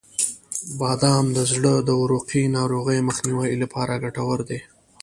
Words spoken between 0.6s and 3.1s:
•بادام د زړه د عروقی ناروغیو